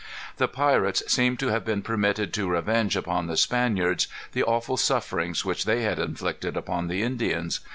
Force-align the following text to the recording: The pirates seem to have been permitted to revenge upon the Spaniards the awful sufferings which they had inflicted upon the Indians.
The 0.37 0.47
pirates 0.47 1.03
seem 1.13 1.37
to 1.37 1.49
have 1.49 1.63
been 1.63 1.83
permitted 1.83 2.33
to 2.33 2.49
revenge 2.49 2.95
upon 2.95 3.27
the 3.27 3.37
Spaniards 3.37 4.07
the 4.31 4.41
awful 4.41 4.75
sufferings 4.77 5.45
which 5.45 5.65
they 5.65 5.83
had 5.83 5.99
inflicted 5.99 6.57
upon 6.57 6.87
the 6.87 7.03
Indians. 7.03 7.59